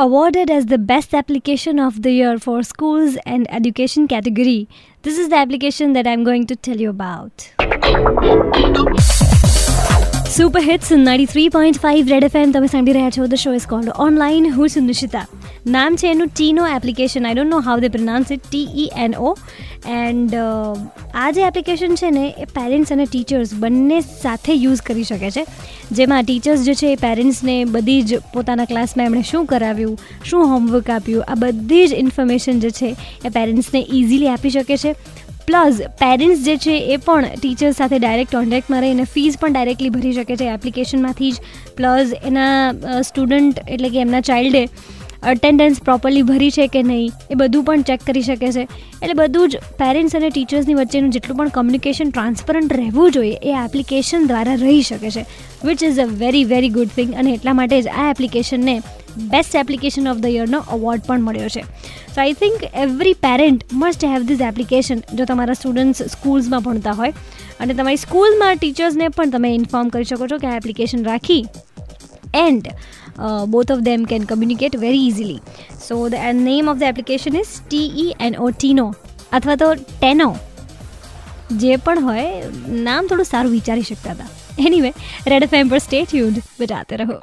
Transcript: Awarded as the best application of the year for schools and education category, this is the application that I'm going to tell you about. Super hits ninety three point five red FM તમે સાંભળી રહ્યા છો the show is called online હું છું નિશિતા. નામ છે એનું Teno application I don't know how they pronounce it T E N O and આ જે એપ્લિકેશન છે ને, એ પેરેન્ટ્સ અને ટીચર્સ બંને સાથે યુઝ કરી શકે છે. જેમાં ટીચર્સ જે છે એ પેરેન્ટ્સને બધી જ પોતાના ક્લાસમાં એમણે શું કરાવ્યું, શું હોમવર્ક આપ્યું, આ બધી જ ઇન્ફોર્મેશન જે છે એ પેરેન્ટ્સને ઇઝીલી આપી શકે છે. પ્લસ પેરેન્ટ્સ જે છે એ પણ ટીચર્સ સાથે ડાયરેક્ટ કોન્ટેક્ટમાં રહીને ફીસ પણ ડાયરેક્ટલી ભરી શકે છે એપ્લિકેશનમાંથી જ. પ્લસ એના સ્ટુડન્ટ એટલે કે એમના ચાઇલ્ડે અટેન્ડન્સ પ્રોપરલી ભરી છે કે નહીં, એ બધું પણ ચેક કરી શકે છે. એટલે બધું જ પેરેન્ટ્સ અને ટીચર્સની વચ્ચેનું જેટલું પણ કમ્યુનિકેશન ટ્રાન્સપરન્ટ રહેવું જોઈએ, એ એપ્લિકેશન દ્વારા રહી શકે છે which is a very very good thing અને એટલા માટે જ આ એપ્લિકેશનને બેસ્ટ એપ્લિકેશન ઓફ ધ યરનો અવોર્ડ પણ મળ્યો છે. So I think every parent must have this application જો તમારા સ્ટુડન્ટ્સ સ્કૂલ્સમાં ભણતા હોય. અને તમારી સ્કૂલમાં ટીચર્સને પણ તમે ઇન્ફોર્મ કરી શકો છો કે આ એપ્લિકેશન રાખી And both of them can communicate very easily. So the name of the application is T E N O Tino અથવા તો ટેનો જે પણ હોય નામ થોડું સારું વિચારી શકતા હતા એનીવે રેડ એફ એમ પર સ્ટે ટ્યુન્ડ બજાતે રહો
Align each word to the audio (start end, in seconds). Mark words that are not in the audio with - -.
Awarded 0.00 0.48
as 0.48 0.66
the 0.66 0.78
best 0.78 1.12
application 1.12 1.80
of 1.80 2.02
the 2.02 2.12
year 2.12 2.38
for 2.38 2.62
schools 2.62 3.16
and 3.26 3.52
education 3.52 4.06
category, 4.06 4.68
this 5.02 5.18
is 5.18 5.28
the 5.28 5.34
application 5.34 5.92
that 5.94 6.06
I'm 6.06 6.22
going 6.22 6.46
to 6.46 6.54
tell 6.54 6.76
you 6.76 6.90
about. 6.90 7.52
Super 10.32 10.60
hits 10.64 10.90
ninety 10.92 11.28
three 11.28 11.50
point 11.52 11.78
five 11.82 12.10
red 12.12 12.24
FM 12.26 12.50
તમે 12.54 12.66
સાંભળી 12.72 12.96
રહ્યા 12.96 13.12
છો 13.14 13.26
the 13.32 13.40
show 13.42 13.52
is 13.58 13.66
called 13.68 13.88
online 14.04 14.48
હું 14.56 14.72
છું 14.74 14.84
નિશિતા. 14.88 15.22
નામ 15.74 15.94
છે 16.00 16.10
એનું 16.14 16.28
Teno 16.32 16.66
application 16.72 17.28
I 17.28 17.36
don't 17.38 17.54
know 17.54 17.60
how 17.68 17.80
they 17.84 17.88
pronounce 17.94 18.32
it 18.36 18.42
T 18.48 18.66
E 18.82 18.90
N 19.04 19.14
O 19.28 19.30
and 20.00 20.34
આ 20.36 21.30
જે 21.36 21.46
એપ્લિકેશન 21.46 21.96
છે 22.00 22.10
ને, 22.10 22.24
એ 22.38 22.44
પેરેન્ટ્સ 22.58 22.92
અને 22.92 23.04
ટીચર્સ 23.06 23.54
બંને 23.62 24.00
સાથે 24.00 24.52
યુઝ 24.54 24.82
કરી 24.88 25.06
શકે 25.10 25.30
છે. 25.30 25.44
જેમાં 25.92 26.28
ટીચર્સ 26.28 26.66
જે 26.66 26.74
છે 26.74 26.92
એ 26.92 26.98
પેરેન્ટ્સને 27.06 27.56
બધી 27.76 28.02
જ 28.02 28.20
પોતાના 28.34 28.64
ક્લાસમાં 28.64 29.06
એમણે 29.06 29.22
શું 29.30 29.46
કરાવ્યું, 29.46 29.96
શું 30.24 30.52
હોમવર્ક 30.52 30.90
આપ્યું, 30.90 31.24
આ 31.28 31.38
બધી 31.44 31.86
જ 31.86 32.02
ઇન્ફોર્મેશન 32.04 32.60
જે 32.60 32.70
છે 32.70 32.92
એ 33.24 33.28
પેરેન્ટ્સને 33.38 33.82
ઇઝીલી 33.92 34.28
આપી 34.28 34.50
શકે 34.50 34.76
છે. 34.76 34.94
પ્લસ 35.48 35.78
પેરેન્ટ્સ 36.00 36.40
જે 36.44 36.54
છે 36.56 36.72
એ 36.94 36.96
પણ 36.96 37.26
ટીચર્સ 37.42 37.76
સાથે 37.76 37.98
ડાયરેક્ટ 37.98 38.34
કોન્ટેક્ટમાં 38.34 38.80
રહીને 38.80 39.04
ફીસ 39.04 39.36
પણ 39.40 39.52
ડાયરેક્ટલી 39.52 39.90
ભરી 39.90 40.12
શકે 40.12 40.36
છે 40.36 40.48
એપ્લિકેશનમાંથી 40.54 41.30
જ. 41.30 41.36
પ્લસ 41.76 42.12
એના 42.24 42.72
સ્ટુડન્ટ 43.02 43.60
એટલે 43.68 43.88
કે 43.88 44.00
એમના 44.00 44.20
ચાઇલ્ડે 44.20 44.62
અટેન્ડન્સ 45.22 45.80
પ્રોપરલી 45.80 46.22
ભરી 46.22 46.50
છે 46.50 46.66
કે 46.66 46.82
નહીં, 46.82 47.12
એ 47.30 47.34
બધું 47.34 47.64
પણ 47.64 47.82
ચેક 47.82 48.04
કરી 48.06 48.22
શકે 48.22 48.52
છે. 48.52 48.62
એટલે 49.02 49.14
બધું 49.14 49.48
જ 49.50 49.58
પેરેન્ટ્સ 49.78 50.14
અને 50.14 50.28
ટીચર્સની 50.30 50.74
વચ્ચેનું 50.74 51.10
જેટલું 51.10 51.36
પણ 51.36 51.48
કમ્યુનિકેશન 51.48 52.10
ટ્રાન્સપરન્ટ 52.10 52.72
રહેવું 52.72 53.12
જોઈએ, 53.12 53.38
એ 53.42 53.52
એપ્લિકેશન 53.64 54.26
દ્વારા 54.26 54.54
રહી 54.54 54.82
શકે 54.82 55.10
છે 55.10 55.26
which 55.64 55.82
is 55.82 55.98
a 55.98 56.06
very 56.06 56.44
very 56.44 56.68
good 56.68 56.94
thing 56.96 57.14
અને 57.14 57.34
એટલા 57.34 57.52
માટે 57.52 57.82
જ 57.82 57.88
આ 57.88 58.10
એપ્લિકેશનને 58.10 58.76
બેસ્ટ 59.32 59.54
એપ્લિકેશન 59.54 60.08
ઓફ 60.08 60.20
ધ 60.24 60.34
યરનો 60.38 60.60
અવોર્ડ 60.76 61.02
પણ 61.06 61.24
મળ્યો 61.28 61.48
છે. 61.48 61.62
So 62.14 62.20
I 62.20 62.32
think 62.32 62.68
every 62.84 63.14
parent 63.14 63.64
must 63.72 64.04
have 64.04 64.28
this 64.28 64.40
application 64.40 65.02
જો 65.14 65.24
તમારા 65.24 65.58
સ્ટુડન્ટ્સ 65.60 66.02
સ્કૂલ્સમાં 66.14 66.62
ભણતા 66.62 66.92
હોય. 66.92 67.12
અને 67.60 67.74
તમારી 67.74 67.96
સ્કૂલમાં 67.96 68.56
ટીચર્સને 68.56 69.08
પણ 69.08 69.30
તમે 69.30 69.50
ઇન્ફોર્મ 69.54 69.88
કરી 69.88 70.04
શકો 70.04 70.28
છો 70.32 70.38
કે 70.38 70.46
આ 70.46 70.56
એપ્લિકેશન 70.60 71.04
રાખી 71.04 71.42
And 72.33 72.67
both 73.47 73.69
of 73.69 73.81
them 73.83 74.01
can 74.05 74.23
communicate 74.25 74.75
very 74.85 75.01
easily. 75.07 75.39
So 75.79 75.97
the 76.09 76.21
name 76.33 76.67
of 76.67 76.79
the 76.79 76.85
application 76.85 77.35
is 77.35 77.51
T 77.69 77.83
E 77.97 78.07
N 78.21 78.35
O 78.37 78.49
Tino 78.63 78.87
અથવા 79.31 79.55
તો 79.55 79.69
ટેનો 79.75 80.29
જે 81.61 81.77
પણ 81.77 82.03
હોય 82.03 82.25
નામ 82.87 83.07
થોડું 83.07 83.25
સારું 83.25 83.51
વિચારી 83.51 83.87
શકતા 83.91 84.13
હતા 84.13 84.29
એનીવે 84.67 84.91
રેડ 85.27 85.47
એફ 85.47 85.55
એમ 85.61 85.69
પર 85.69 85.81
સ્ટે 85.85 86.01
ટ્યુન્ડ 86.05 86.39
બજાતે 86.59 86.93
રહો 87.03 87.17